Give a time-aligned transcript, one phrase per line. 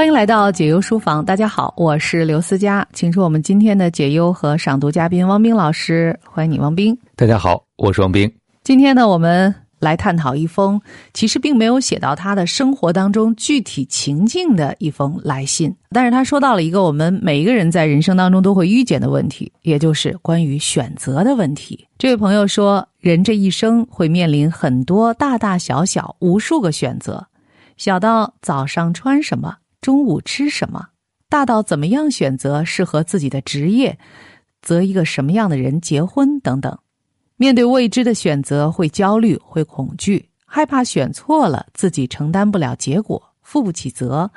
[0.00, 6.96] 欢迎来到解忧书房，大家好，我是刘思佳，请出我们今天的解忧和赏读嘉宾汪冰老师，欢迎你，汪冰。
[7.14, 8.32] 大家好，我是汪冰。
[8.64, 10.80] 今天呢，我们来探讨一封
[11.12, 21.86] 其实并没有写到他的生活当中具体情境的一封来信，但是他说到了一个我们每一个人在人生当中都会遇见的问题，也就是关于选择的问题。
[21.98, 27.22] 这位朋友说，人这一生会面临很多大大小小无数个选择，
[27.76, 29.56] 小到早上穿什么。
[29.80, 30.88] 中午吃什么？
[31.28, 33.98] 大到怎么样选择适合自己的职业，
[34.60, 36.76] 择一个什么样的人结婚等等。
[37.36, 44.30] 面对未知的选择，会焦虑，会恐惧，害怕选错了，自己承担不了结果，负不起责。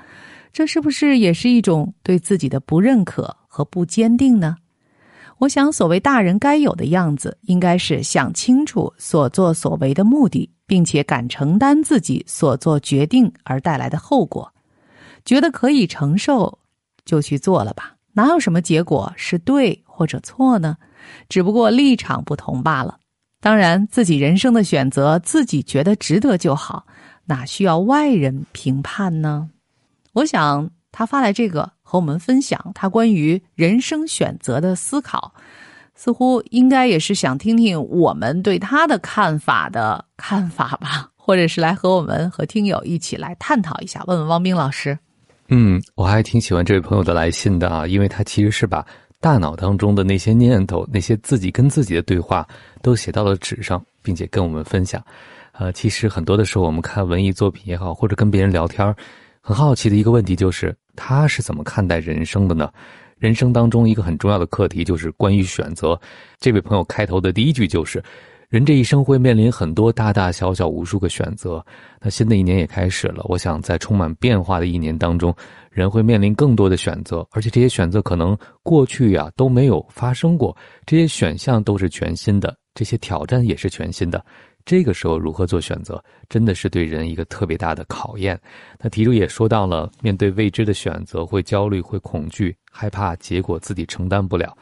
[0.54, 4.56] 这是不是也是一种对自己的不认可和不坚定呢？
[5.40, 14.53] 我想，所谓大人该有的样子，应该是想清楚所作所为的目的，并且敢承担自己所做决定而带来的后果。
[15.26, 16.60] 觉得可以承受，
[17.06, 17.96] 就去做了吧。
[18.14, 20.78] 哪有什么结果是对或者错呢？
[21.28, 23.00] 只不过立场不同罢了。
[23.40, 26.86] 当然，自己人生的选择，自己觉得值得就好，
[27.26, 29.50] 哪需要外人评判呢？
[30.14, 35.34] 我想他发来这个和我们分享他关于人生选择的思考，
[35.96, 44.04] 似乎应该也是想听听我们对他的看法的看法吧，或者是来和我们和听友一起来探讨一下。
[44.06, 44.98] 问问汪冰老师。
[45.50, 48.86] 嗯，我还挺喜欢这位朋友的来信的啊，因为他其实是把
[49.20, 52.48] 大脑当中的那些念头、那些自己跟自己的对话
[52.82, 55.04] 都写到了纸上，并且跟我们分享。
[55.52, 58.96] 呃，其实很多的时候，我们看文艺作品也好，或者跟别人聊天，
[59.42, 62.72] 很好奇的一个问题就是，他是怎么看待人生的呢？
[63.18, 66.00] 人生当中一个很重要的课题就是关于选择。
[66.40, 68.04] 这位朋友开头的第一句就是。
[68.54, 71.66] 人这一生会面临很多大大小小无数个选择，
[72.00, 73.26] 那新的一年也开始了。
[73.28, 75.36] 我想在充满变化的一年当中，
[75.72, 84.24] 人会面临更多的选择，而且这些选择可能过去呀都没有发生过，这些选项都是全新的，这些挑战也是全新的。
[84.64, 88.40] 这个时候如何做选择，真的是对人一个特别大的考验。
[88.80, 94.56] 那题主也说到了，面对未知的选择会焦虑、会恐惧、害怕结果自己承担不了。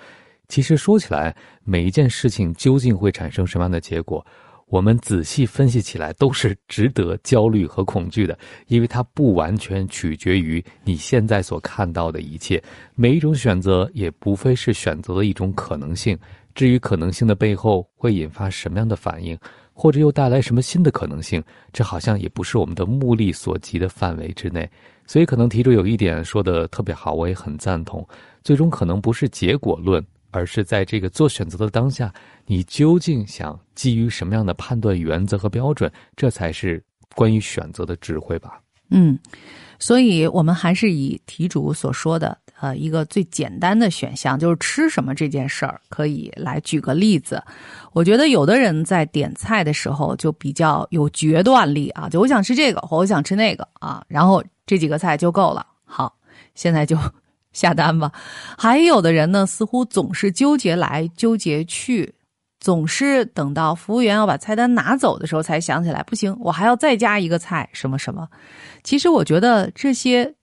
[0.52, 4.24] 其实说起来，每一件事情究竟会产生什么样的结果，
[4.68, 12.62] 我们仔细分析起来都是值得焦虑和恐惧的，因为它不完全取决于你现在所看到的一切。
[12.96, 16.20] 每一种选择也不非是选择的一种可能性，
[16.54, 19.38] 至于可能性的背后会引发什么样的反应，
[19.72, 21.42] 或者又带来什么新的可能性，
[21.72, 24.70] 这好像也不是我们的目力所及的范围之内。
[25.08, 28.06] 所以，可能题主有一点说的特别好，我也很赞同。
[28.44, 30.06] 最终可能不是结果论。
[30.32, 32.12] 而是在这个做选择的当下，
[32.46, 35.92] 你究竟想基于什么样的判断原则和标准？
[36.16, 36.84] 这才是
[37.16, 38.60] 关于选择的智慧吧。
[38.90, 39.18] 嗯，
[39.80, 47.42] 所以我们还是以题主所说的，呃，一个最简单的选项，就是吃什么这件事儿，可以来举个例子。
[47.94, 55.66] 我觉得有的人在点菜的时候就比较有决断力啊，就我想吃这个，或我想吃那个啊，然后这几个菜就够了。
[55.86, 56.14] 好，
[56.56, 56.98] 现在就。
[57.54, 58.12] 下单吧，
[58.58, 62.14] 还有的人呢，似乎总是纠结来纠结去，
[62.60, 68.28] 总是等到服务员要把菜单拿走的时候才想起来，不行，我还要再加一个菜，什么什么。
[68.84, 70.34] 其实我觉得这些，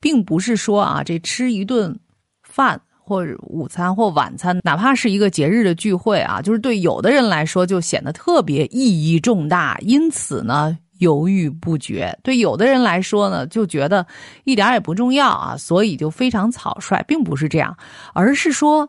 [0.00, 1.98] 并不是说啊，这吃一顿
[2.42, 10.76] 饭或者午餐或晚餐，哪怕是一个节日的聚会啊，就是对有的人来说就显得特别意义重大，因此呢。
[11.00, 14.06] 犹豫不决，对有的人来说呢，就觉得
[14.44, 17.76] 一点也不重要啊，所以就非常草率，并不是这样，
[18.14, 18.88] 而是说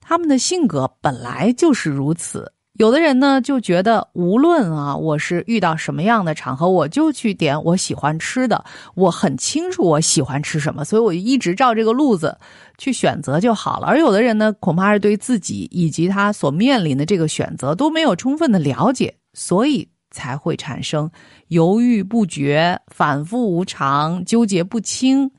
[0.00, 2.50] 他们的性格本来就是如此。
[2.74, 8.64] 有的人呢，就觉得无论啊，我是遇到什么样的场合，我就去点我喜欢吃的，
[8.94, 12.38] 我很清楚我喜欢吃什么，所以我就一直照这个路子
[12.78, 13.88] 去选择就好了。
[13.88, 19.88] 而有的人呢，恐怕是对自己以及他所面临的这个选择都没有充分的了解，所以。
[20.18, 21.08] 才会产生
[21.46, 25.30] 犹豫不决、反复无常、纠结不清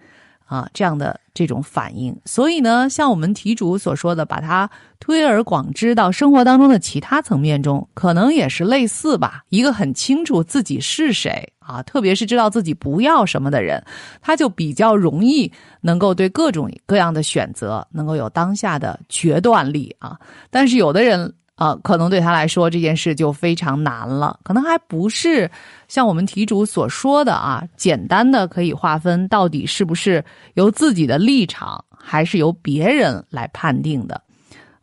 [0.45, 2.17] 啊这样的这种反应。
[2.23, 9.43] 所以呢，像我们题主所说的，把它推而广之到生活当中的其他层面中，可能也是类似吧。
[9.49, 13.83] 一个很清楚自己是谁啊，特别是知道自己不要什么的人，
[14.21, 15.51] 他就比较容易
[15.81, 20.17] 能够对各种各样的选择能够有当下的决断力啊。
[20.49, 21.33] 但是有的人。
[21.59, 25.51] 啊，可能对他来说这件事就非常难了，可能还不是
[25.89, 30.23] 像我们题主所说的啊，简单的可以划分到底是不是
[30.53, 34.21] 由自己的立场，还是由别人来判定的。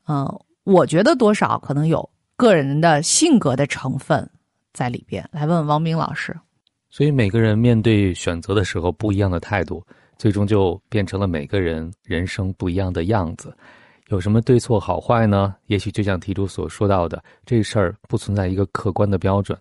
[0.06, 0.30] 嗯，
[0.64, 2.06] 我觉得多少可能有
[2.36, 4.28] 个人的性格的成分
[4.74, 5.26] 在里边。
[5.32, 6.36] 来问问王明老师。
[6.90, 9.82] 所以每个人面对选择的时候不一样的态度，
[10.18, 13.56] 最终就变成了每个人人生不一样的样子。
[14.08, 15.54] 有什么对错好坏呢？
[15.66, 19.58] 也许就像题主所说到的，这事儿不存在一个客观的标准，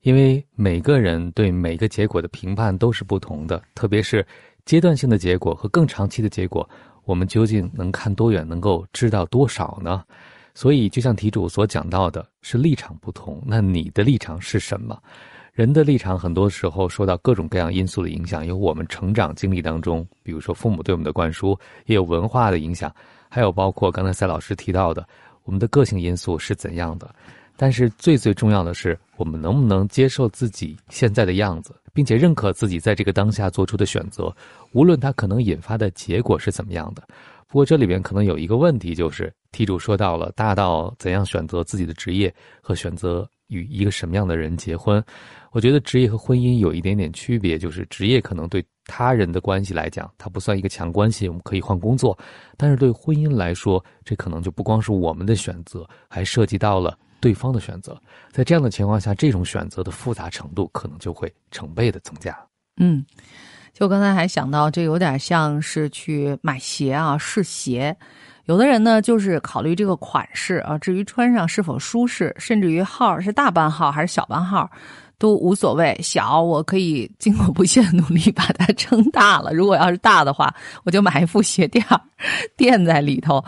[0.00, 3.62] 因为每个人对每个结果的评判都是不同的。
[3.74, 4.26] 特别是
[4.64, 6.66] 阶段性的结果和更长期的结果，
[7.04, 10.02] 我们究竟能看多远，能够知道多少呢？
[10.54, 13.42] 所以，就像题主所讲到的，是立场不同。
[13.46, 14.98] 那你的立场是什么？
[15.52, 22.90] 人的立场很多时候受到各种各样因素的影响，有我们成长经历当中，比如说父母对我们的灌输，也有文化的影响。
[23.34, 25.08] 还有包括刚才赛老师提到的，
[25.44, 27.10] 我们的个性因素是怎样的？
[27.56, 34.30] 但是最最重要的是，我们能不能接受自己现在的样子，并且认可自己在这个当下做出的选择，
[34.72, 37.02] 无论它可能引发的结果是怎么样的。
[37.48, 45.04] 不过这里边可能有一个问题，就是题主说到了大到怎样选择自己的职业和选择与一个什么样的人结婚。
[45.52, 48.64] 我觉得职业和婚姻有一点点区别，就是职业可能对。
[48.86, 52.18] 他人的关系来讲，它不算一个强关系，我们可以换工作。
[52.56, 57.96] 但是对婚姻来说，这可能就不光是我们的选择，还涉及到了对方的选择。
[58.32, 62.36] 在这样的情况下，这种选择的复杂程度可能就会成倍的增加。
[62.78, 63.06] 嗯，
[63.72, 67.96] 就刚才还想到，这有点像是去买鞋啊，试鞋。
[68.46, 74.70] 有的人呢，就是考虑这个款式啊，至于穿上是否舒适，甚至于号是大半号还是小半号。
[75.18, 79.52] 都无所谓，小我可以经过不懈努力把它撑大了。
[79.52, 80.52] 如果要是大的话，
[80.82, 81.84] 我就买一副鞋垫
[82.56, 83.40] 垫在里头。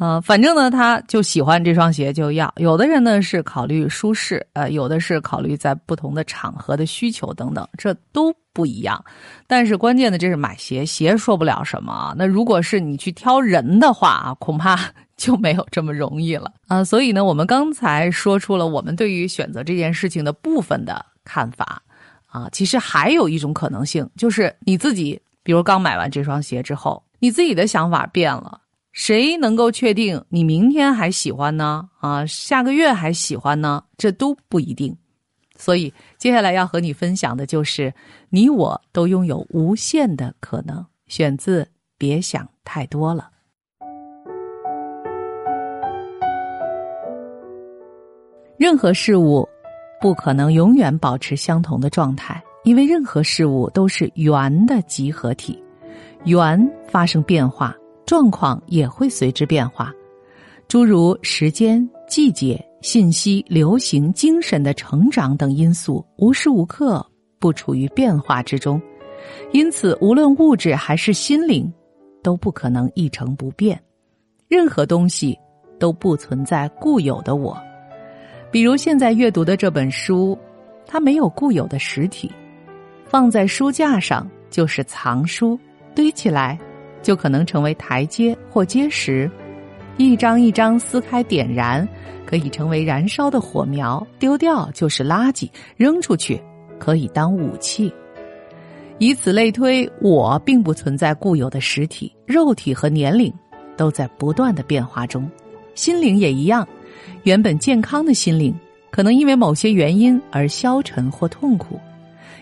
[0.00, 2.52] 呃，反正呢，他就喜欢这双鞋就要。
[2.56, 9.04] 有的人呢是考虑舒适，呃，有的是考虑在不同的场合的需求等等，这都不一样。
[9.46, 12.14] 但是关键的这是买鞋，鞋说不了什么。
[12.16, 14.78] 那如果是你去挑人的话啊，恐怕
[15.16, 16.82] 就没有这么容易了啊。
[16.82, 21.04] 所以呢，我们刚才说出了我们对于选择这件事情的部分的。
[21.24, 21.80] 看法，
[22.26, 28.60] 啊，其实还有一种可能性，就是你自己，比如刚买完这双鞋之后，你自己的想法变了，
[28.90, 31.88] 谁能够确定你明天还喜欢呢？
[32.00, 33.84] 啊，下个月还喜欢呢？
[33.96, 34.92] 这都不一定。
[35.62, 37.94] 所以接下来要和你分享的就是，
[38.30, 40.84] 你我都拥有无限的可能。
[41.06, 41.62] 选自
[41.96, 43.30] 《别想太多了》，
[48.58, 49.48] 任何事物。
[50.00, 55.62] 不可能永远保持相同的状态，因为任何事物都是圆的集合体，
[56.24, 57.72] 圆发生变化，
[58.04, 59.92] 状况也会随之变化。
[60.66, 67.04] 诸如时间、季节、信息、流行、精神的成长等因素，无时无刻
[67.38, 68.82] 不处于变化之中。
[69.52, 71.72] 因此，无论物质还是心灵，
[72.22, 73.80] 都不可能一成不变。
[74.48, 75.38] 任何东西
[75.78, 77.56] 都不存在固有的我。
[78.50, 80.36] 比如现在阅读的这本书，
[80.84, 82.30] 它没有固有的实体，
[83.06, 85.58] 放在书架上就是藏书，
[85.94, 86.58] 堆起来
[87.00, 89.30] 就可能成为台阶或阶石，
[89.96, 91.88] 一张一张撕开点燃，
[92.32, 96.42] 可以成为燃烧的火苗，丢掉就是垃圾，扔出去
[96.78, 97.92] 可以当武器。
[98.96, 103.30] 以此类推，我并不存在固有的实体，肉体和年龄
[103.76, 105.30] 都在不断的变化中，
[105.74, 106.66] 心灵也一样。
[107.24, 108.58] 原本健康的心灵，
[108.90, 111.78] 可能因为某些原因而消沉或痛苦。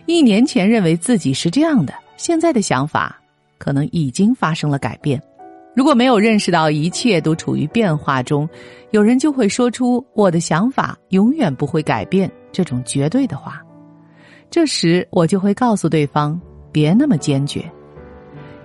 [0.07, 3.21] 一年前认为自己是这样的，现在的想法
[3.59, 5.21] 可能已经发生了改变。
[5.81, 8.47] 如果没有认识到一切都处于变化中，
[8.91, 13.63] 有人就会说出“我的想法永远不会改变”这种绝对的话。
[14.51, 16.39] 这时，我就会告诉对方
[16.71, 17.65] ：“别那么坚决。”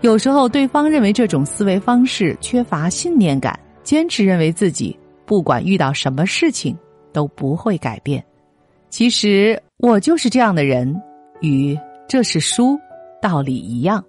[0.04, 5.00] 有时候，对方认为这种思维方式缺乏信念感，坚持认为自己。
[5.26, 6.78] 不管遇到什么事情
[7.14, 8.22] 都不会改变。
[8.90, 10.94] 其实我就是这样的人，
[11.40, 11.80] 与
[12.10, 12.78] 这是书
[13.22, 14.04] 道理一样。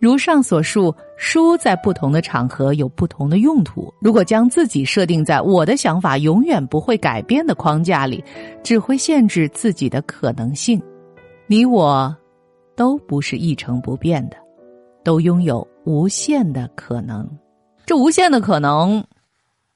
[0.00, 3.92] 如上所述，书在不同的场合有不同的用途。
[4.00, 8.24] 如果将自己设定在我的想法永远不会改变的框架里，
[8.62, 10.80] 只会限制自己的可能性。
[11.46, 12.16] 你我
[12.74, 14.36] 都不是一成不变的，
[15.04, 17.28] 都拥有无限的可能。
[17.84, 19.04] 这无限的可能。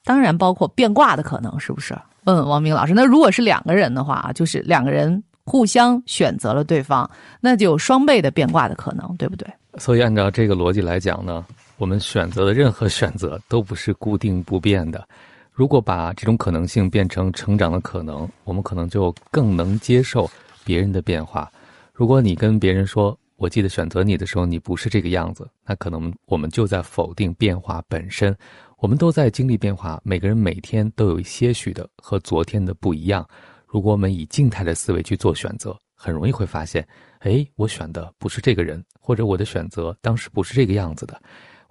[0.04, 1.94] 当然包括变卦的可能，是不是？
[2.24, 2.94] 问王明老师。
[2.94, 7.08] 那如果是两个人的话就是两个人互相选择了对方，
[7.40, 9.46] 那就有双倍的变卦的可能，对不对？
[9.78, 11.44] 所以按照这个逻辑来讲呢，
[11.76, 15.06] 我们选择的任何选择都不是固定不变的。
[15.52, 20.28] 如果把这种可能性变成成长的可能，我们可能就更能接受
[20.64, 21.50] 别人的变化。
[21.92, 28.36] 如果你跟别人说，我记得选择你的时候你不是这个样子，那可能我们就在否定变化本身。
[28.78, 33.26] 我们都在经历变化，每个人每天都有些许的和昨天的不一样。
[33.74, 36.86] 如果我们以静态的思维去做选择，很容易会发现，
[37.18, 41.20] 哎，我选的不是这个人，或者我的选择当时不是这个样子的。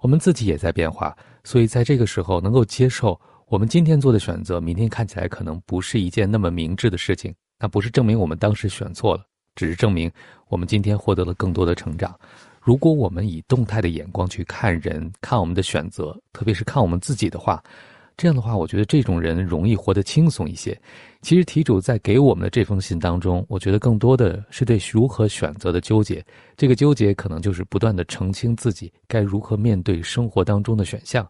[0.00, 7.34] 我们自己也在变化，所以在这个时候能够接受我们今天做的选择，明天看起来可能不是一件那么明智的事情。
[7.58, 10.12] 那不是证明我们当时选错了，只是证明
[10.48, 12.14] 我们今天获得了更多的成长。
[12.60, 17.64] 如果我们以动态的眼光去看人、看我们的选择，特别是看我们自己的话。
[18.16, 20.78] 这样的话，我觉得这种人容易活得轻松一些。
[21.20, 26.24] 其实题主在给我们的这封信当中，我觉得更多的是对如何选择的纠结。
[26.56, 31.28] 这个纠结可能就是不断的澄清自己该如何面对生活当中的选项。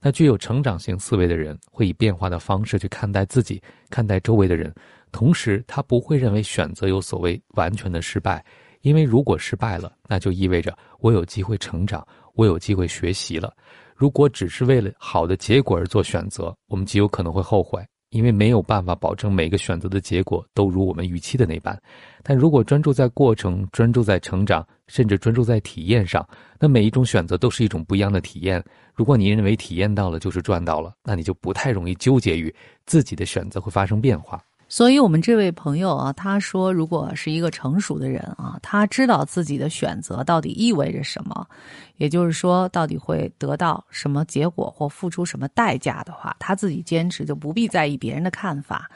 [0.00, 4.72] 那具有成长型思维的人，会以变化的方式去看待自己，看待周围的人。
[5.12, 8.44] 同时，他不会认为选择有所谓完全的失败，
[8.80, 13.54] 因为如果失败了，那就意味着我有机会成长，我有机会学习了。
[14.02, 17.80] 如果只是为了好的结果而做选择，我们极有可能会后悔，
[18.10, 21.80] 因为没有办法保证每个选择的结果都如我们预期的那般。
[22.20, 26.28] 但如果专注在过程，专注在成长，甚至专注在体验上，
[26.58, 28.60] 那每一种选择都是一种不一样的体验。
[28.92, 32.52] 如果你认为体验到了就是赚到了，那你就不太容易纠结于
[32.86, 34.42] 自己的选择会发生变化。
[34.72, 41.46] 所以，我们这位朋友啊，他说，如果是一个成熟的人啊，他知道自己的选择到底意味着什么，
[41.98, 48.90] 也就是说，到底会得到什么结果或付出什么代价的话，他自己坚持就不必在意别人的看法。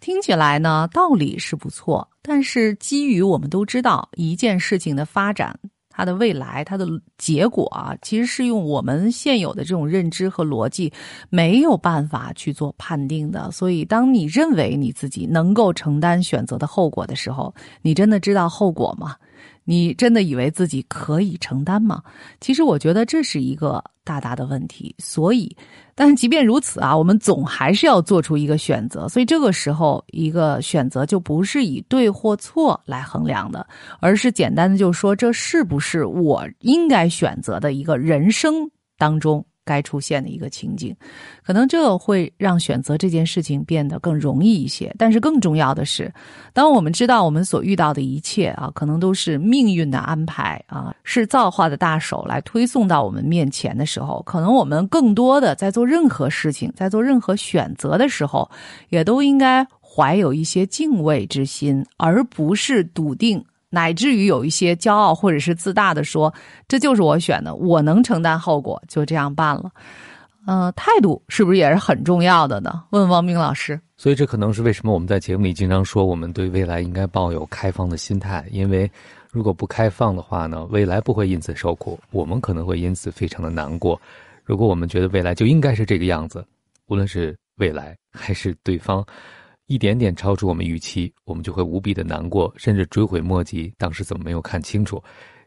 [0.00, 5.58] 听起来呢，道理是不错，但是基于我们都知道一件事情的发展。
[5.92, 6.86] 它的未来，它的
[7.18, 10.92] 结果啊，其实是用我们现有的这种认知和逻辑
[11.28, 13.50] 没有办法去做判定的。
[13.52, 19.14] 所以，当你认为你自己能够承担选择的后果的时候，你真的知道后果吗？
[19.64, 22.02] 你真的以为自己可以承担吗？
[22.40, 24.94] 其实我觉得这是一个大大的问题。
[24.98, 25.54] 所以，
[25.94, 29.08] 但是即便如此啊，我们总还是要做出一个选择。
[29.08, 33.66] 所以这个时候，一个选择就不是以对或错来衡量的，
[34.00, 39.44] 而是简单的就说这是不是我应该选择的一个人生当中。
[39.64, 40.94] 该出现的一个情景，
[41.44, 44.94] 可能这会让选择这件事情变得更容易一些。
[44.98, 46.12] 但是更重要的是，
[46.52, 58.50] 当我们知道我们所遇到的一切啊，可能都是命运的安排啊，是造化的大手来推送到我们面前的时候，可能我们更多的在做任何事情，在做任何选择的时候，
[58.88, 63.44] 也都应该怀有一些敬畏之心，而不是笃定。
[63.74, 66.32] 乃至于有一些骄傲或者是自大的说，
[66.68, 69.70] 这就是我选的，我能承担后果，就这样办了。
[70.46, 72.84] 呃，态度是不是也是很重要的呢？
[72.90, 73.80] 问王明老师。
[73.96, 78.44] 所以这可能是为什么我们在节目里经常说，我们对未来应该抱有开放的心态。
[78.50, 78.90] 因为
[79.30, 83.98] 如果不开放的话呢，未来不会因此受苦，我们可能会因此非常的难过。
[84.44, 86.44] 如果我们觉得未来就应该是这个样子，
[86.88, 89.06] 无论是未来还是对方。
[89.72, 93.72] 一点点超出我们预期，我们就会无比的难过，甚至追悔莫及。
[93.78, 95.02] 当时怎么没有看清楚？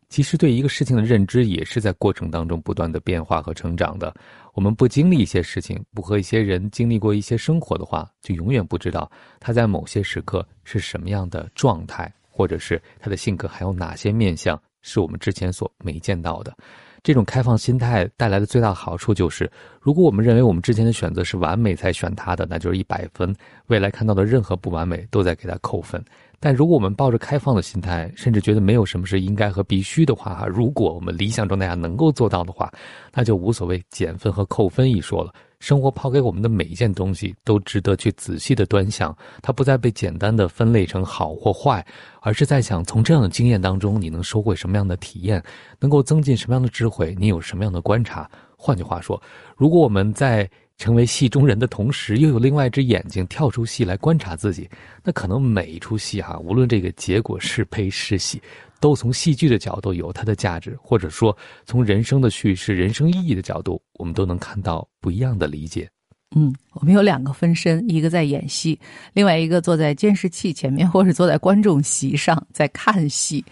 [0.09, 4.11] 其实对一个事情的认知也是在过程当中不断的变化和成长的。
[4.55, 16.57] 我们不经历一些事情，不和一些人经历过一些生活的话，就永远不知道他在某些时刻是什么样的状态，或者是他的性格还有哪些面相是我们之前所没见到的。
[17.05, 19.47] 这种开放心态带来的最大好处就是，
[19.79, 23.31] 如果我们认为我们之前的选择是完美才选它的，那就是一百分。
[23.67, 26.03] 未来看到的任何不完美，都在给它扣分。
[26.39, 32.73] 但如果我们抱着开放的心态，甚至觉得没有什么是应该和必须的话，哈，如果我们理想状态下能够做到的话，
[33.13, 35.31] 那就无所谓减分和扣分一说了。
[35.59, 41.85] 生活抛给我们的每一件东西都值得去仔细的端详，它不再被简单的分类成好或坏，
[42.21, 45.43] 而是在想从这样的经验当中，你能收获什么样的体验，
[45.79, 48.29] 能够增进什么样的智慧，你有什么样的观察。
[48.57, 49.21] 换句话说，
[49.55, 54.69] 如果我们在成为戏中人的同时，又有另外一只眼睛跳出戏来观察自己，
[55.03, 58.41] 那可能每一出戏哈，无论这个结果是悲是喜，
[58.81, 65.89] 都从戏剧的角度有它的价值，或者说从人生的叙事、人生意义的角度，我们都能看到不一样的理解。
[66.35, 68.77] 嗯，我们有两个分身，一个在演戏，
[69.13, 73.45] 另外一个坐在监视器前面，或者坐在观众席上在看戏。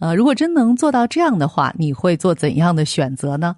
[0.00, 3.56] 呃，如果真能做到这样的话，你会做怎样的选择呢？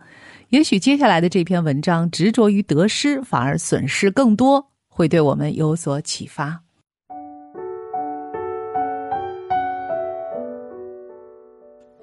[0.50, 6.60] 也许接下来的这篇文章执着于得失，反而损失更多，会对我们有所启发。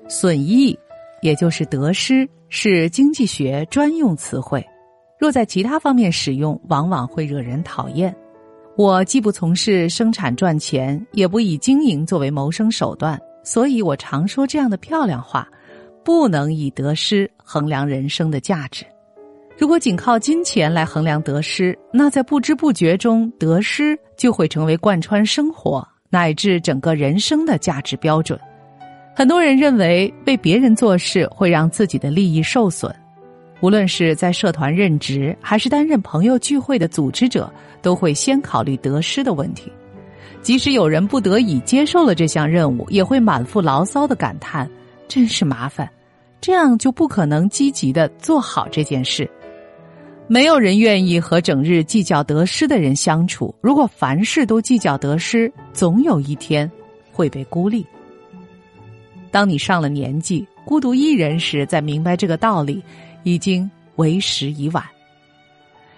[0.07, 0.79] 损益，
[1.21, 4.65] 也就是得失，是经济学专用词汇。
[5.19, 8.15] 若在其他方面使用，往往会惹人讨厌。
[8.77, 15.45] 我既不从事生产赚钱，也不以经营作为谋生手段，所以我常说这样的漂亮话。
[16.07, 18.85] 不能以得失衡量人生的价值。
[19.57, 28.39] 如果仅靠金钱来衡量得失，那在不知不觉中，得失就会成为贯穿生活乃至整个人生的价值标准。
[29.13, 32.89] 很多人认为为别人做事会让自己的利益受损，
[33.59, 39.69] 无论是在社团任职，还是担任朋友聚会的组织者，都会先考虑得失的问题。
[40.41, 44.69] 即使有人不得已接受了这项任务，也会满腹牢骚的感叹
[45.09, 45.85] ：“真是麻烦。”
[46.39, 49.29] 这样就不可能积极的做好这件事。
[50.27, 53.55] 没有人愿意和整日计较得失的人相处。
[53.61, 56.69] 如果凡事都计较得失，总有一天
[57.13, 57.85] 会被孤立。
[59.31, 62.83] 当你上了年纪，孤独一人时，再明白这个道理，
[63.23, 64.83] 已经为时已晚。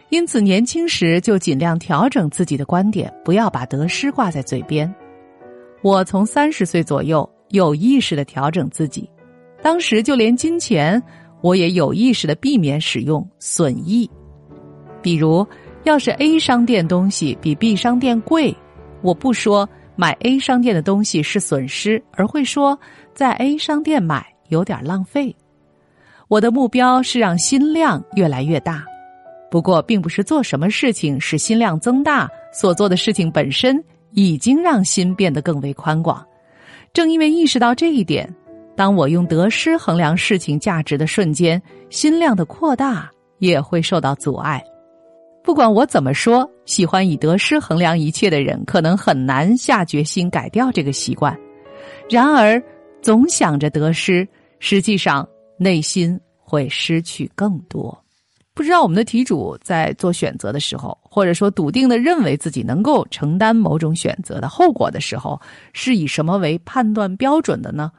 [0.09, 4.93] 因此，年轻时就尽量调整自己的观点，不要把得失挂在嘴边。
[5.81, 9.09] 我从三十岁左右有意识的调整自己，
[9.61, 11.01] 当时就连金钱，
[11.41, 14.09] 我也有意识的避免使用损益。
[15.01, 15.45] 比如，
[15.83, 18.55] 要是 A 商店东西比 B 商店贵，
[19.01, 22.77] 我不说买 A 商店的东西是损失，而会说
[23.13, 25.35] 在 A 商店买有点浪费。
[26.27, 28.83] 我的目标是让心量越来越大。
[29.49, 36.23] 不过，并不是做什么事情使心量增大，所做的事情本身已经让心变得更为宽广。
[36.93, 38.31] 正因为意识到这一点，
[38.79, 44.63] 当我用得失衡量事情价值的瞬间，心量的扩大也会受到阻碍。
[45.43, 51.37] 不管我怎么说，喜欢以得失衡量一切的人，可能很难下决心改掉这个习惯。
[52.09, 52.63] 然而，
[53.01, 54.25] 总想着得失，
[54.59, 58.01] 实际上内心会失去更多。
[58.53, 65.37] 不知道我们的题主在做选择的时候，或者说笃定的认为自己能够承担某种选择的后果的时候，
[65.73, 67.91] 是以什么为判断标准的呢？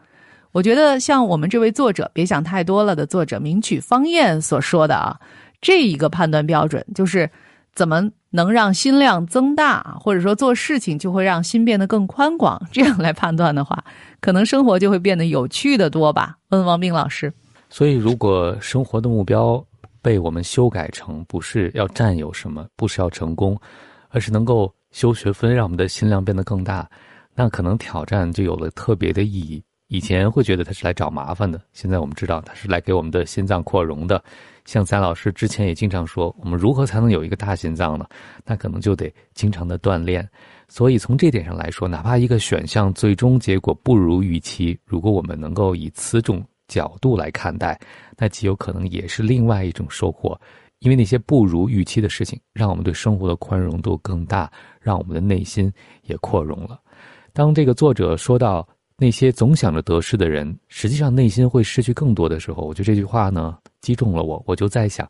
[0.52, 5.18] 我觉得像我们这位作者“别想太多了”的作者名曲方燕所说的啊，
[5.60, 7.30] 这一个判断标准就是
[7.74, 13.82] 怎么能让心量增大，或者说做事情就会让心变得更宽广，这样来判断的话，
[14.20, 16.36] 可能生活就会变得有趣的多吧？
[16.48, 17.32] 问王斌老师。
[17.68, 19.64] 所以，如果生活的目标。
[20.02, 23.60] 被我们修改成不是要占有什么，不是要成功，
[24.08, 26.88] 而是能够修学分，让我们的心量变得更大。
[27.34, 29.62] 那可能挑战就有了特别的意义。
[29.90, 34.22] 以前会觉得他是来找麻烦的，现在我们知道他是来给我们的心脏扩容的。
[34.64, 38.06] 像咱老师之前也经常说，我们如何才能有一个大心脏呢？
[38.46, 40.26] 那可能就得经常的锻炼。
[40.68, 47.76] 所以从这点上来说，哪怕一个选项最终结果不如预期，如果我们能够以此种角度来看待，
[48.16, 50.40] 那极有可能也是另外一种收获，
[50.78, 54.48] 因为那些不如预期的事情，让我们对生活的宽容度更大，
[54.80, 55.72] 让我们的内心
[56.02, 56.80] 也扩容了。
[57.32, 58.64] 当这个作者说到
[59.00, 64.42] 那些总想着得失的人，实际上内心会失去更多的时候，我觉得这句话呢击中了我。
[64.46, 65.08] 我就在想，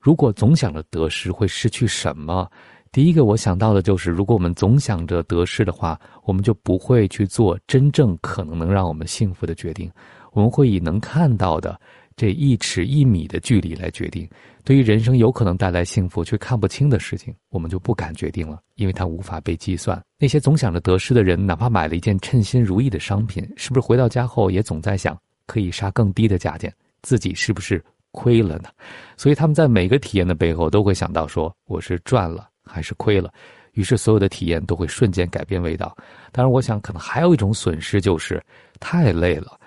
[0.00, 2.50] 如果总想着得失，会失去什么？
[2.90, 9.88] 第一个我想到的就是，如果我们总想着得失的话，我们就不会去做真正可能能让我们幸福的决定。
[10.32, 11.80] 我们会以能看到的
[12.20, 14.28] 这一尺一米的距离来决定，
[14.62, 19.98] 对于人生有可能带来幸福却看不清的事情，我们就不敢决定了，因为它无法被计算。
[20.18, 28.68] 那些总想着得失的人，哪怕买了一件称心如意的商品，是不是回到家后也总在想，可以杀更低的价钱，自己是不是亏了呢？
[29.16, 33.32] 所以他们在每个体验的背后都会想到说，我是赚了还是亏了？
[33.72, 35.96] 于是所有的体验都会瞬间改变味道。
[36.32, 38.44] 当然，我想可能还有一种损失就是
[38.78, 39.58] 太累了。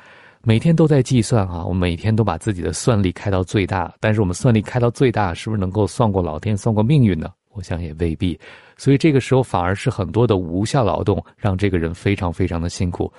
[0.45, 7.31] 每天都在计算啊，我每天都把自己的算力开到最大，但是我们算力开到最大，是不是能够算过老天、算过命运呢？
[7.53, 8.37] 我想也未必。
[8.75, 13.09] 所以这个时候反而是很多的无效劳动，让这个人非常非常的辛苦。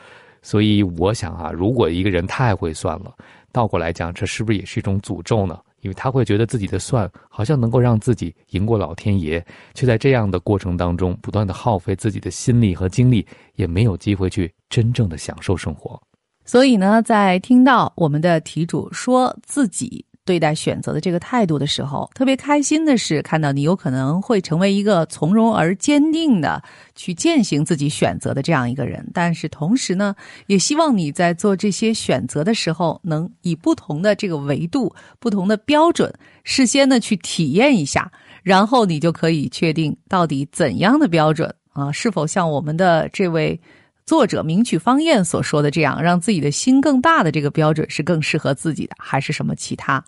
[0.43, 3.15] 所以我想啊，如果一个人太会算了，
[3.51, 5.59] 倒过来讲，这是不是也是一种诅咒呢？
[5.81, 15.99] 因为他会觉得自己的算好像能够让自己赢过老天爷，却在这样的过程当中不断的耗费自己的心力和精力，也没有机会去真正的享受生活。
[16.45, 26.63] 所以呢，在听到我们的题主说自己对待选择的这个态度的时候，特别开心的是看到你有可能会成为一个从容而坚定的
[26.95, 29.07] 去践行自己选择的这样一个人。
[29.13, 30.15] 但是同时呢，
[30.47, 38.11] 也希望你在做这些选择的时候，能以不同的这个维度、不同的标准，事先呢去体验一下，
[38.43, 43.61] 然后你就可以确定到底怎样的标准啊，是否像我们的这位。
[44.07, 50.05] 作者名曲方燕所说的这样，让自己的心更大的这个标准是更适合自己的，还是什么其他？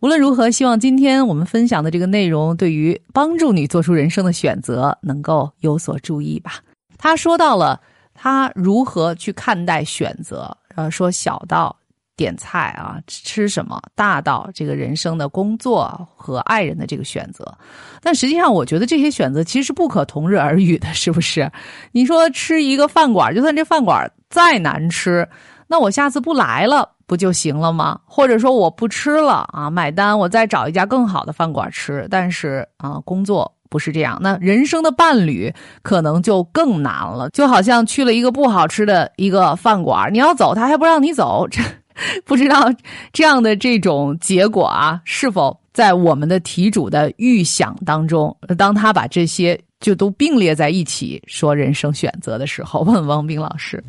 [0.00, 6.60] 无论如何，希望今天我们分享的这个内容，对于帮助你做出人生的选择，能够有所注意吧。
[6.98, 7.80] 他说到了
[8.14, 11.76] 他如何去看待选择，呃，说小到。
[12.16, 13.80] 点菜啊，吃什么？
[13.94, 17.46] 大到这个人生的工作和爱人的这个选择，
[18.00, 21.50] 但实际上，我觉得这些选择其实不可同日而语的，是不是？
[21.92, 25.28] 你说吃一个饭馆，就算这饭馆再难吃，
[25.66, 28.00] 那我下次不来了不就行了吗？
[28.06, 32.06] 或者说我不吃了啊，买单，我再找一家更好的饭馆吃。
[32.10, 35.52] 但是啊，工作不是这样，那人生的伴侣
[35.82, 37.28] 可能就更难了。
[37.30, 41.60] 就好像去了一个不好吃的一个饭馆，你要走，他还不让你走，这
[42.24, 42.72] 不知道
[43.12, 48.36] 这样的这种结果啊，是否在我们的题主的预想当中？
[48.56, 53.82] 当他把这些就都并列在一起说人生选择的时候， 问汪冰老师。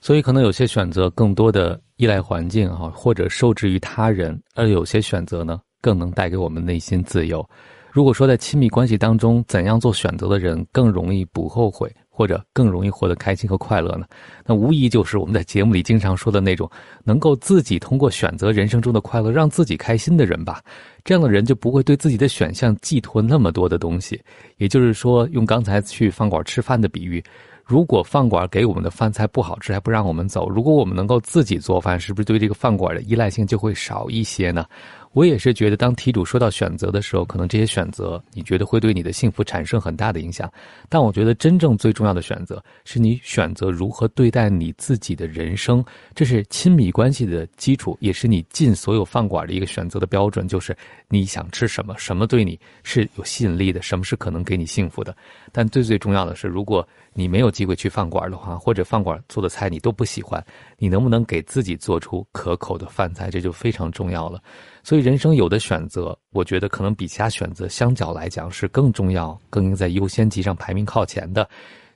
[0.00, 7.48] 所以，可能有些选择更多的依赖环境哈，或者受制于他人；而有些选择呢，更能带给我们内心自由。
[7.92, 14.04] 如果说在亲密关系当中，怎样做选择的人更容易不后悔，或者更容易获得开心和快乐呢？
[14.44, 16.70] 那无疑就是我们在节目里经常说的那种，
[17.02, 20.62] 能够自己通过选择人生中的快乐，让自己开心的人吧。
[21.02, 24.20] 这样的人就不会对自己的选项寄托那么多的东西。
[24.58, 27.24] 也就是说，用刚才去饭馆吃饭的比喻。
[27.64, 34.66] 如果饭馆给我们的饭菜不好吃，还不让我们走，如果我们能够自己做饭，是不是对这个饭馆的依赖性就会少一些呢？
[35.12, 40.50] 我也是觉得，当题主说到选择的时候，可能这些选择你觉得会对你的幸福产生很大的影响。
[40.88, 45.84] 但我觉得真正最重要的选择，是你选择如何对待你自己的人生。
[46.14, 50.48] 这是亲密关系的基础，也是你进所有饭馆的一个选择的标准。
[50.48, 50.74] 就是
[51.08, 55.14] 你想吃什么，什么对你是有吸引力的，什么是可能给你幸福的。
[55.52, 60.44] 但最最重要的是，如果你没有机会去饭馆的话，或者饭馆做的菜你都不喜欢，
[60.78, 64.42] 你能不能给自己做出可口的饭菜，这就非常重要了。
[64.82, 71.48] 所以，人生有的选择，我觉得可能比其他选择相较来讲是更重要、更应在优先级上排名靠前的，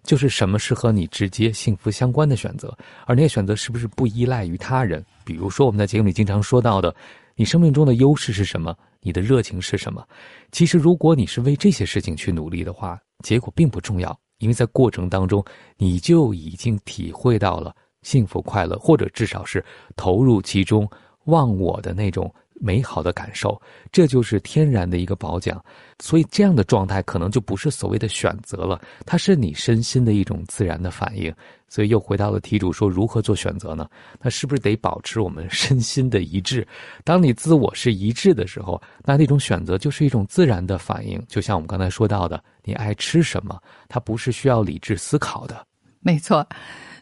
[0.03, 2.77] 就是什么是和你直接幸福相关的选择，
[3.07, 5.05] 而那些选择是不是不依赖于他人？
[5.25, 6.95] 比如说，我们在节目里经常说到的，
[7.35, 8.77] 你生命中的优势是什么？
[9.01, 10.05] 你的热情是什么？
[10.53, 14.19] 其实，如果你是为这些事情去努力的话，结果并不重要。
[14.39, 15.45] 因为在过程当中，
[15.77, 19.65] 你就已经体会到了幸福快乐，或者至少是
[19.97, 20.89] 投入其中、
[21.25, 23.61] 忘我的那种美好的感受，
[23.93, 25.63] 这就是天然的一个褒奖。
[26.01, 31.35] 所以，这样的状态可能就不是所谓的选择了，它是你身心的一种自然的反应。
[31.69, 33.89] 所以，又回到了题主说如何做选择呢？
[34.21, 36.67] 那是不是得保持我们身心的一致？
[37.03, 41.23] 当你自我是一致的时候，那那种选择就是一种自然的反应。
[41.29, 45.67] 就像我们刚才说到的，你爱吃什么，它不是需要理智思考的。
[46.01, 46.47] 没错。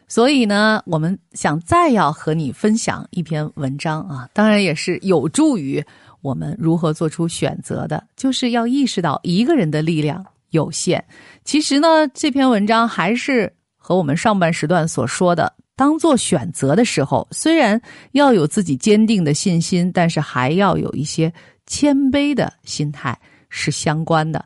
[0.07, 5.83] 所以呢，我们想再要和你分享一篇文章啊，当然也是有助于。
[6.21, 11.05] 我们如何做出选择的，就是要意识到一个人的力量有限。
[11.43, 17.79] 其实呢，这篇文章还是和我们上半时段所说的，当做选择的时候，虽然
[18.13, 21.31] 要有自己坚定的信心，但是还要有一些
[21.67, 23.15] 谦卑的心态
[23.49, 24.43] 是相关的。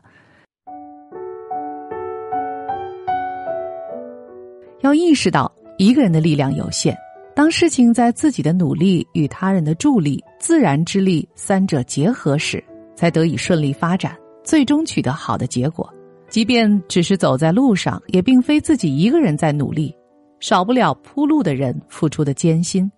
[4.82, 6.96] 要意识到一个人的力量有限。
[7.34, 12.62] 当事情在自己的努力与他人的助力、自然之力三者结合时，
[12.94, 15.88] 才得以顺利发展，最终取得好的结果。
[16.28, 19.94] 即便只是走在路上，也并非自己一个人在努力，
[20.38, 22.90] 少不了铺路的人付出的艰辛。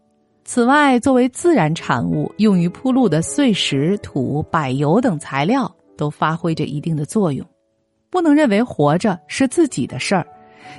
[0.44, 7.46] 此外，作为自然产物，用于铺路的碎石、土、柏油等材料都发挥着一定的作用。
[8.10, 10.26] 不能认为活着是自己的事儿，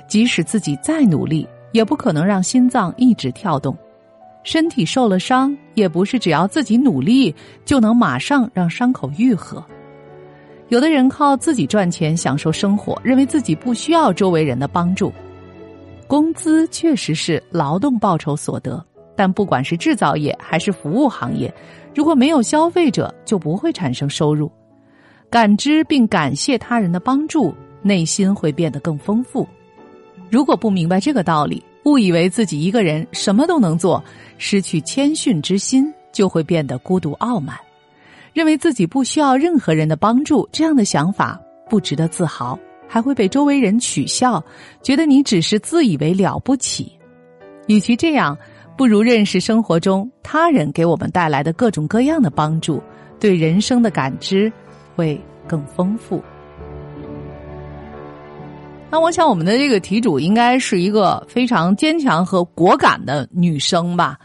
[0.06, 1.46] 即使自己再努力。
[1.72, 3.76] 也不可能让心脏一直跳动，
[4.44, 9.60] 身体受了伤，也不是只要自己努力就能马上让伤口愈合。
[10.68, 15.12] 有的人靠自己赚钱享受生活，认为自己不需要周围人的帮助。
[16.06, 18.80] 工资确实是劳动报酬所得，
[19.16, 21.52] 但不管是制造业还是服务行业，
[21.92, 24.48] 如果没有消费者，就不会产生收入。
[25.28, 27.52] 感知并感谢他人的帮助，
[27.82, 29.44] 内心会变得更丰富。
[30.30, 34.02] 如果不明白这个道理，误以为自己一个人什么都能做，
[34.38, 37.56] 失去谦逊之心，就会变得孤独傲慢，
[38.32, 40.48] 认为自己不需要任何人的帮助。
[40.50, 42.58] 这样的想法不值得自豪，
[42.88, 44.42] 还会被周围人取笑，
[44.82, 46.92] 觉得你只是自以为了不起。
[47.68, 48.36] 与其这样，
[48.76, 52.82] 不如认识生活中他人给我们带来的各种各样的帮助，
[53.20, 54.52] 对人生的感知
[54.96, 56.20] 会更丰富。
[58.94, 64.16] 那我想，我们的这个题主应该是一个非常坚强和果敢的女生吧？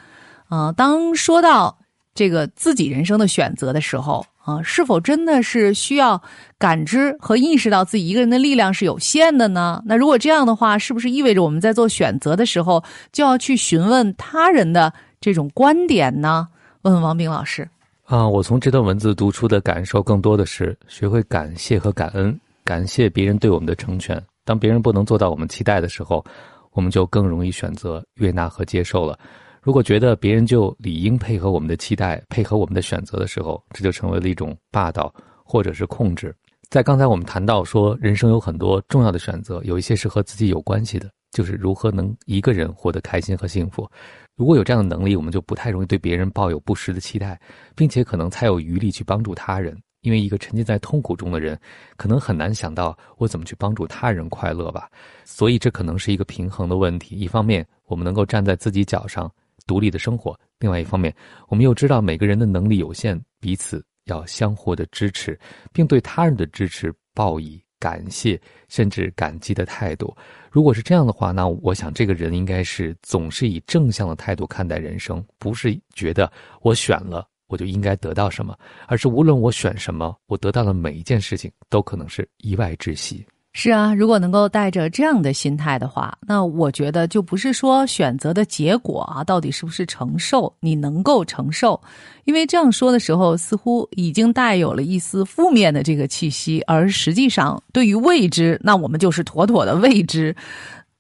[0.47, 1.75] 啊，当说到
[2.13, 6.21] 这个自己人生的选择的时候，啊，是否真的是需要
[6.59, 9.81] 感知和意识到自己一个人的力量是有限的呢？
[9.87, 16.47] 那如果这样的话，是不是意味着我们在做选择的时候就要去询问他人的这种观点呢？
[16.83, 17.67] 问问王斌老师。
[18.05, 24.23] 啊，我从这段文字读出的感受更多的是学会感谢和感恩，感谢别人对我们的成全。
[24.49, 26.25] 当别人不能做到我们期待的时候，
[26.71, 29.15] 我们就更容易选择悦纳和接受了。
[29.61, 35.13] 如果觉得别人就理应配合我们的期待、配合我们的选择的时候，这就成为了一种霸道
[35.45, 36.35] 或者是控制。
[36.67, 43.87] 在刚才我们谈到说，人生有很多重要的选择，有一些是和自己有关系的，就是如何能一个人活得开心和幸福。
[44.35, 47.39] 如果有这样的能力，我们就不太容易对别人抱有不实的期待，
[47.75, 49.79] 并且可能才有余力去帮助他人。
[50.01, 51.59] 因为一个沉浸在痛苦中的人，
[51.97, 54.89] 可能很难想到我怎么去帮助他人快乐吧。
[55.25, 57.15] 所以这可能是一个平衡的问题。
[57.15, 59.31] 一方面，我们能够站在自己脚上。
[59.67, 60.35] 独立的生活。
[60.57, 61.15] 另外一方面，
[61.47, 65.39] 我们又知道每个人的能力有限，彼此要相互的支持，
[65.71, 70.11] 并对他人的支持报以感谢甚至感激的态度。
[70.49, 76.31] 如果是这样的话，那我想这个人应该是总是以正向的态度看待人生，不是觉得
[76.61, 78.57] 我选了我就应该得到什么，
[78.87, 83.25] 而是无论我选什么，我得到的每一件事情都可能是意外之喜。
[83.51, 91.77] 是啊，如果能够带着这样的心态的话，那我觉得就不是说选择的结果啊，到底是不是承受，你能够承受？
[92.25, 100.33] 因为这样说的时候，似乎已经带有了一丝负面的这个气息，而实际上对于未知，那我们就是妥妥的未知。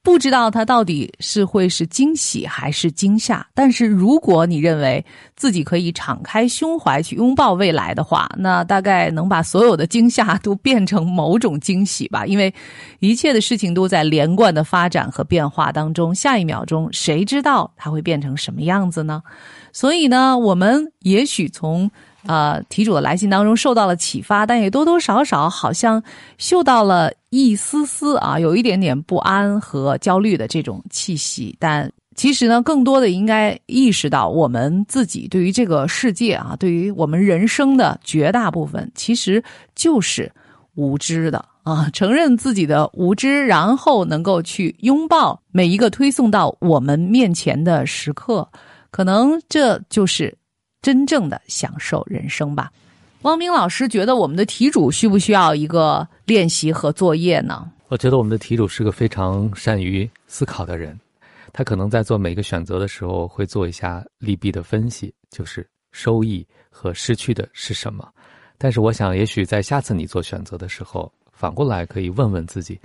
[0.09, 12.25] 不知道它到底是会是惊喜还是惊吓，但是如果你认为自己可以敞开胸怀去拥抱未来的话，那大概能把所有的惊吓都变成某种惊喜吧。
[12.25, 12.51] 因为
[13.01, 19.21] 一切的事情都在连贯的发展和变化当中，下一秒钟谁知道它会变成什么样子呢？
[19.71, 21.91] 所以呢，我们也许从。
[22.27, 26.03] 呃，题主的来信当中受到了启发，但也多多少少好像
[26.37, 31.55] 嗅到了一丝丝啊，有一点点不安和焦虑的这种气息。
[31.59, 39.41] 但其实呢，更多的应该意识到，我们自己对于这个世界啊，对于我们人生的绝大部分，其实
[39.73, 40.29] 就是
[40.75, 41.89] 无知的啊。
[41.93, 48.45] 承认自己的无知，然后能够去拥抱每一个推送到我们面前的时刻，
[48.91, 50.35] 可能这就是。
[50.81, 52.71] 真正的享受人生吧，
[53.23, 57.69] 汪明老师觉得我们的题主需不需要一个练习和作业呢？
[57.89, 60.97] 我觉得我们的题主是个非常善于思考的人，
[61.51, 68.07] 他可能在做每个选择的时候会做一下利弊的分析，就是收益和失去的是什么。
[68.57, 72.79] 但是我想，也许在下次你做选择的时候，反过来可以问问自己。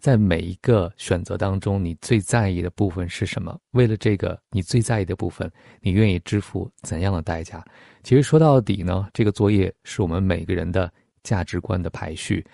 [0.00, 3.56] 在每一个选择当中，你最在意的部分是什么？
[3.72, 7.64] 为了这个你最在意的部分，你愿意支付怎样的代价？
[8.02, 10.90] 其实说到底呢，这个作业是我们每个人的
[11.22, 12.44] 价值观的排序。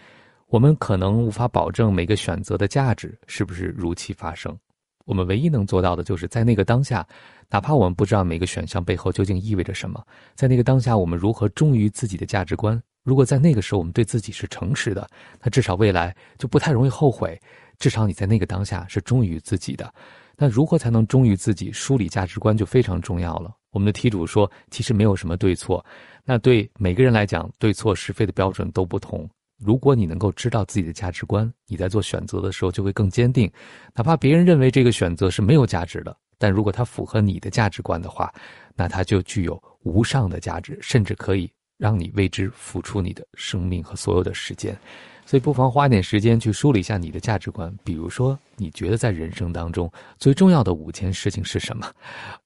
[0.49, 4.57] 我们可能无法保证每个选择的价值是不是如期发生，
[5.05, 7.07] 我们唯一能做到的就是在那个当下，
[7.51, 10.05] 哪怕我们不知道每个选项背后究竟意味着什么，
[10.35, 12.81] 在那个当下，我们如何忠于自己的价值观。
[13.07, 15.09] 如果在那个时候我们对自己是诚实的，
[15.41, 17.41] 那至少未来就不太容易后悔。
[17.79, 19.95] 至少你在那个当下是忠于自己的。
[20.37, 21.71] 那如何才能忠于自己？
[21.71, 23.55] 梳理价值观就非常重要了。
[23.71, 25.85] 我们的题主说，其实没有什么对错。
[26.25, 29.29] 那对每个人来讲，对错是非的标准都不同。
[29.57, 33.49] 如果你能够知道自己的价值观，你在做选择的时候就会更坚定。
[33.95, 38.35] 哪怕别人认为这个选择是没有价值的，但如果它符合你的价值观的话，
[38.75, 41.49] 那它就具有无上的价值，甚至可以。
[41.79, 44.77] 让你为之付出你的生命和所有的时间，
[45.25, 47.75] 所以不妨花点时间去梳理一下你的价值观。
[47.85, 51.87] 比如说，你觉得在人生当中最重要的五件事情是什么？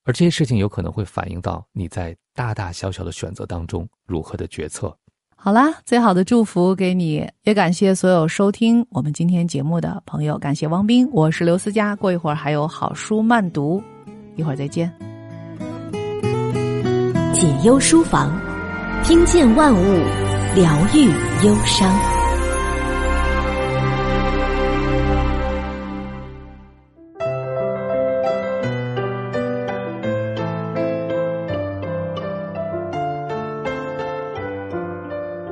[0.04, 4.96] 而这些事情有可能会反映到你在大大小小的选择当中如何的决策。
[5.36, 11.96] 好啦，最好的祝福给你，也感谢所有收听我们今天节目的朋友，感谢汪斌，我是刘思佳。
[11.96, 13.82] 过一会儿还有好书慢读，
[14.36, 14.92] 一会儿再见。
[17.32, 18.49] 解忧书房。
[19.02, 19.78] 听见万物，
[20.54, 21.06] 疗愈
[21.44, 21.90] 忧伤。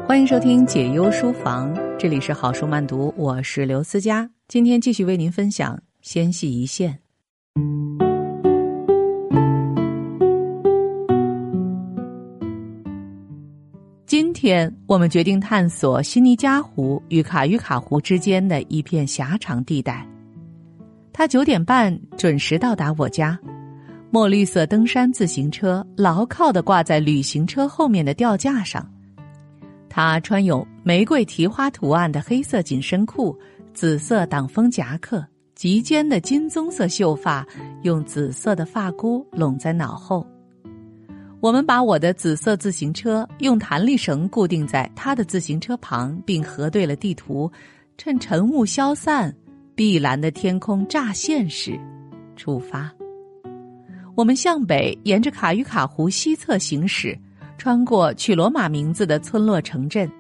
[0.07, 4.29] 欢迎收听解忧书房，这里是好书慢读，我是刘思佳。
[4.47, 6.93] 今天继续为您分享《纤细一线》。
[14.39, 20.07] 天我们决定探索悉尼加湖与卡于卡湖之间的一片狭长地带。
[21.13, 23.37] 他九点半准时到达我家，
[24.13, 28.89] 墨绿色登山自行车牢靠的挂在旅行车后面的吊架上。
[29.89, 33.37] 他穿有玫瑰提花图案的黑色紧身裤、
[33.75, 37.45] 紫色挡风夹克，及肩的金棕色秀发
[37.83, 40.25] 用紫色的发箍拢在脑后。
[41.41, 47.51] 我们把我的紫色自行车用弹力绳固定在他的自行车旁，并核对了地图。
[47.97, 49.35] 趁晨雾消散，
[49.75, 51.79] 碧蓝的天空乍现时，
[52.37, 52.93] 出发。
[54.17, 57.17] 我们向北沿着卡于卡湖西侧行驶，
[57.57, 60.11] 穿过取罗马名字的村落城镇，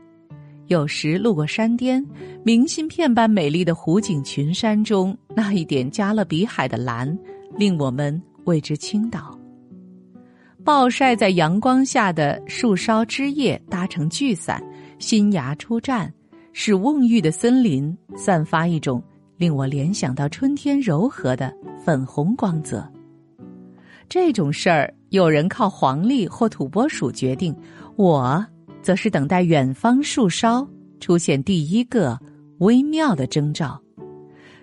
[0.66, 2.04] 有时路过山巅，
[2.44, 7.16] 明信片般美丽的湖景群山中那一点加勒比海的蓝，
[7.56, 9.37] 令我们为之倾倒。
[10.68, 14.62] 暴晒在阳光下的树梢枝叶搭成巨伞，
[14.98, 16.12] 新芽出绽，
[16.52, 19.02] 使瓮郁的森林散发一种
[19.38, 21.50] 令我联想到春天柔和的
[21.82, 22.86] 粉红光泽。
[24.10, 27.56] 这种事儿，有人靠黄历或土拨鼠决定，
[27.96, 28.44] 我
[28.82, 30.68] 则是等待远方树梢
[31.00, 32.18] 出现第一个
[32.58, 33.80] 微妙的征兆。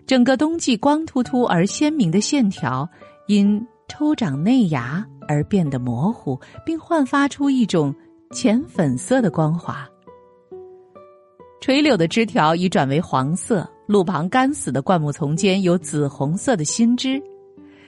[0.05, 2.87] 整个冬季光秃秃而鲜明的线条，
[3.25, 5.03] 因抽长内芽。
[5.27, 7.93] 而变得模糊，并焕发出一种
[8.31, 9.87] 浅粉色的光华。
[11.61, 17.21] 垂柳的枝条已转为黄色，路旁干死的灌木丛间有紫红色的新枝，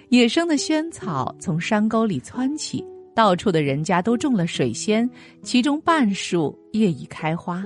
[0.09, 5.07] 野生的萱草从山沟里窜起，到处的人家都种了水仙，
[5.43, 7.63] 其中半数叶已开花。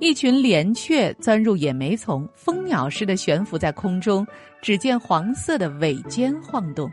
[0.00, 4.26] 一群连雀钻入野莓丛，蜂鸟似的悬浮在空中，
[4.60, 6.90] 只见黄色的尾尖晃动。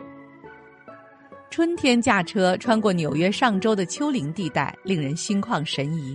[1.56, 6.14] 春天驾车穿过纽约上周的丘陵地带，令人心旷神怡。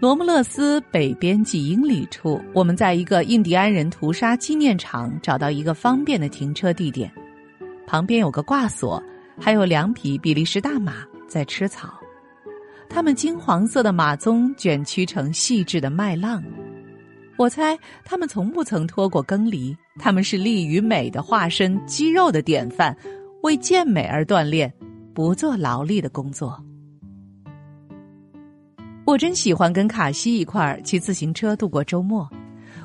[0.00, 7.12] 罗姆勒斯北边几英里处，我们在一个印第安人屠杀纪念场找到一个方便的停车地点，
[7.86, 9.02] 旁边有个挂锁，
[9.38, 11.92] 还有两匹比利时大马在吃草，
[12.88, 16.42] 它们金黄色的马鬃卷曲成细致的麦浪，
[17.36, 22.96] 我猜它们从不曾脱过耕犁，它们是力与美的化身，肌肉的典范。
[23.46, 24.72] 为健美而锻炼，
[25.14, 26.60] 不做劳力的工作。
[29.04, 32.28] 我真喜欢跟卡西一块儿骑自行车度过周末。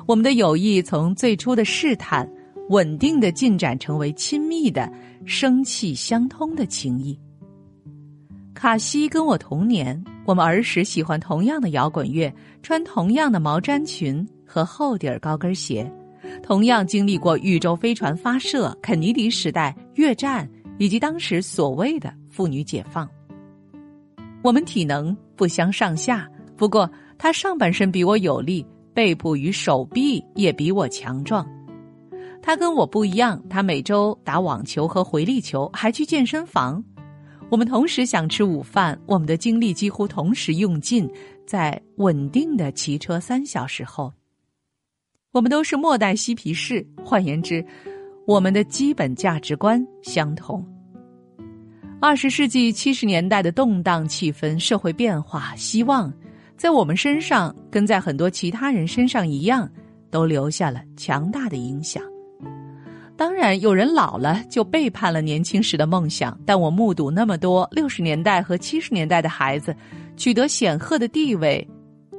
[0.06, 2.30] 我们的友谊从最初的试探，
[2.68, 4.88] 稳定的进展成为亲密的、
[5.24, 7.18] 生气相通的情谊。
[8.54, 15.92] 卡西跟我同年，我们儿时喜欢同样的摇滚乐，穿同样的毛毡裙和厚底儿高跟鞋。
[16.42, 23.08] 同样经历过宇宙飞船发射、肯尼迪时代、越战以及当时所谓的妇女解放。
[24.42, 31.46] 我们体能不相上下，不过他上半身比我有力，背部与手臂也比我强壮。
[32.42, 36.82] 他跟我不一样，他每周打网球和回力球，还去健身房。
[37.50, 41.08] 我们同时想吃午饭，我们的精力几乎同时用尽，
[41.46, 44.12] 在稳定的骑车三小时后。
[45.32, 47.64] 我们都是末代嬉皮士，换言之，
[48.26, 50.62] 我们的基本价值观相同。
[52.02, 56.12] 二十世纪七十年代的动荡气氛、社会变化、希望，
[56.54, 59.66] 在我们身上跟在很多其他人身上一样，
[60.10, 62.02] 都留下了强大的影响。
[63.16, 69.74] 当然，有人老了就背叛了年轻时的梦想，但我目睹那么多六十年代和七十年代的孩子
[70.14, 71.66] 取得显赫的地位，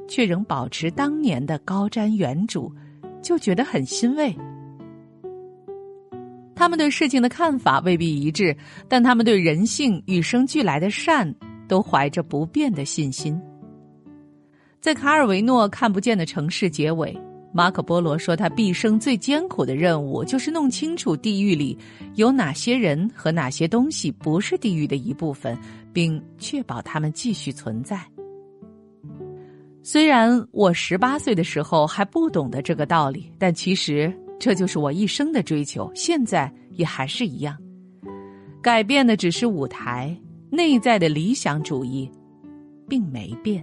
[0.08, 2.72] 却仍保持当年的高瞻远瞩。
[3.24, 4.32] 就觉得很欣慰。
[6.54, 8.56] 他们对事情的看法未必一致，
[8.88, 11.34] 但他们对人性与生俱来的善
[11.66, 13.36] 都怀着不变的信心。
[14.80, 17.18] 在卡尔维诺看不见的城市结尾，
[17.52, 21.76] 马可波罗说，他毕生最艰苦的任务就是弄清楚地狱里
[22.14, 25.58] 有哪些人和哪些东西不是地狱的一部分，
[25.92, 28.13] 并确保他们继续存在。
[29.86, 37.54] 虽然我十八岁的时候还不懂得这个道理，但其实这就是我一生的追求，现在也还是一样。
[38.62, 40.18] 改变的只是舞台，
[40.48, 42.10] 内在的理想主义，
[42.88, 43.62] 并没变。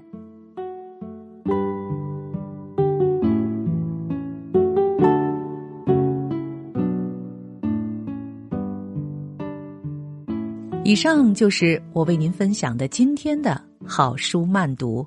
[10.84, 15.04] 以上就是我为您分享的今天的好书慢读。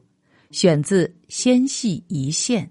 [0.55, 2.65] 选自《纤细一线》，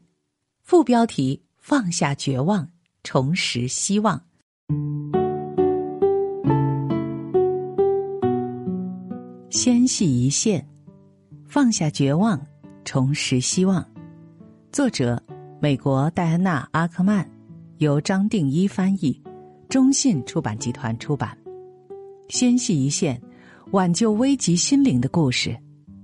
[0.62, 2.66] 副标题：放下绝望，
[3.04, 4.24] 重拾希望。
[9.50, 10.66] 纤细一线，
[11.46, 12.42] 放下绝望，
[12.86, 13.86] 重拾希望。
[14.72, 15.22] 作者：
[15.60, 17.30] 美国戴安娜·阿克曼，
[17.80, 19.22] 由张定一翻译，
[19.68, 21.38] 中信出版集团出版。
[22.30, 23.22] 纤细一线，
[23.72, 25.54] 挽救危急心灵的故事。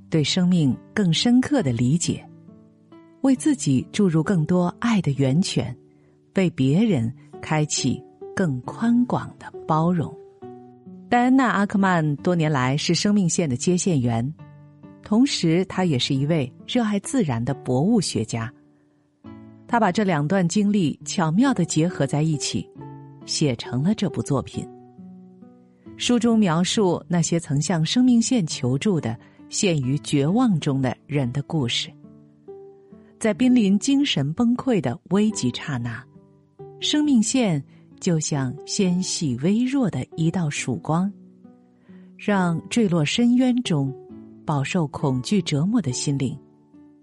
[0.10, 2.28] 对生命更深刻的理解，
[3.22, 5.76] 为自己注入更多爱的源泉，
[6.36, 8.01] 为别人开启
[8.36, 10.14] 更宽广的包容。
[11.10, 14.34] 戴安娜·阿克曼多年来是生命线的接线员，
[15.03, 18.51] 同时她也是一位热爱自然的博物学家。
[19.68, 22.68] 他把这两段经历巧妙的结合在一起，
[23.28, 24.68] 写成了这部作品。
[25.95, 29.16] 书中描述那些曾向生命线求助的、
[29.50, 31.91] 陷于绝望中的人的故事。
[33.20, 36.04] 在濒临精神崩溃的危急刹那，
[36.80, 37.64] 生命线
[38.00, 41.12] 就像纤细微弱的一道曙光，
[42.18, 43.93] 让坠落深渊中、
[44.45, 46.38] 饱受恐惧折磨的心灵，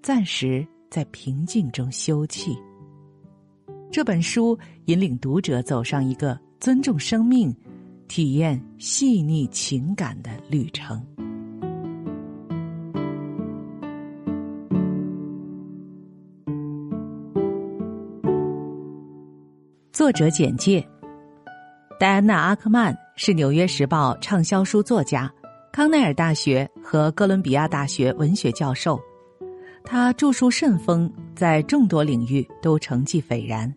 [0.03, 2.57] 暂时在平静中休憩。
[3.91, 7.55] 这本书引领读者走上一个尊重生命。
[8.09, 11.05] 体验细腻情感的旅程。
[19.97, 20.87] 作者简介：
[21.99, 25.33] 戴安娜·阿克曼是《纽约时报》畅销书作家，
[25.73, 29.01] 康奈尔大学和哥伦比亚大学文学教授。
[29.83, 33.75] 他著述甚丰，在众多领域都成绩斐然。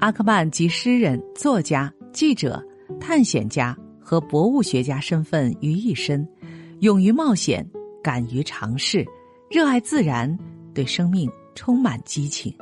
[0.00, 2.60] 阿克曼集诗人、作家、记者。
[2.98, 6.28] 探险家和博物学家身份于一身，
[6.80, 7.64] 勇于冒险，
[8.02, 9.06] 敢于尝试，
[9.48, 10.36] 热爱自然，
[10.74, 12.52] 对生命充满激情。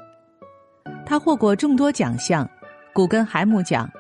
[1.07, 2.49] 他获过众多奖项：
[2.93, 3.91] 古根海姆奖、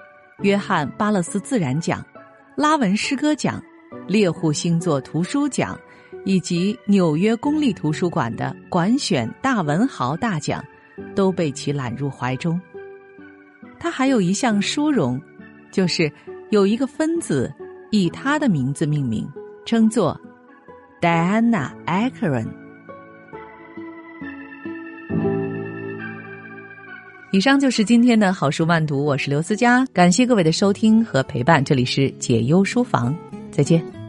[0.43, 2.05] 约翰巴勒斯自然奖、
[2.57, 3.63] 拉文诗歌奖、
[4.07, 5.79] 猎户星座图书奖，
[6.25, 10.65] 以及纽约公立图书馆的馆选大文豪大奖，
[11.15, 12.61] 都被其揽入怀中。
[13.79, 15.21] 他还有一项殊荣。
[15.75, 16.09] 就是
[16.51, 17.53] 有一个分子
[17.91, 19.29] 以他的名字命名，
[19.67, 20.17] 称作
[21.01, 22.47] Diana Ackern。
[27.35, 33.13] 以上就是今天的好书慢读，我是刘思佳，感谢各位的收听和陪伴，这里是解忧书房，
[33.51, 34.04] 再见。